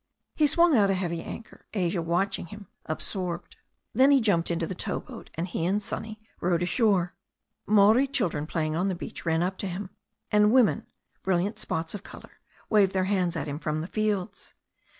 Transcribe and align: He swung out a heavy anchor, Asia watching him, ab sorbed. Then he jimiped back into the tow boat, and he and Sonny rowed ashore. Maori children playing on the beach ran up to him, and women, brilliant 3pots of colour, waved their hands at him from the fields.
He 0.33 0.47
swung 0.47 0.75
out 0.75 0.89
a 0.89 0.95
heavy 0.95 1.21
anchor, 1.21 1.67
Asia 1.75 2.01
watching 2.01 2.47
him, 2.47 2.65
ab 2.87 3.01
sorbed. 3.03 3.55
Then 3.93 4.09
he 4.09 4.19
jimiped 4.19 4.45
back 4.45 4.49
into 4.53 4.65
the 4.65 4.73
tow 4.73 4.99
boat, 4.99 5.29
and 5.35 5.47
he 5.47 5.63
and 5.63 5.79
Sonny 5.79 6.19
rowed 6.39 6.63
ashore. 6.63 7.13
Maori 7.67 8.07
children 8.07 8.47
playing 8.47 8.75
on 8.75 8.87
the 8.87 8.95
beach 8.95 9.27
ran 9.27 9.43
up 9.43 9.59
to 9.59 9.67
him, 9.67 9.91
and 10.31 10.51
women, 10.51 10.87
brilliant 11.21 11.57
3pots 11.57 11.93
of 11.93 12.01
colour, 12.01 12.39
waved 12.67 12.93
their 12.93 13.03
hands 13.03 13.35
at 13.35 13.47
him 13.47 13.59
from 13.59 13.81
the 13.81 13.87
fields. 13.87 14.55